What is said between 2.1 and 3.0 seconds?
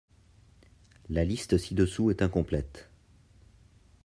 incomplète.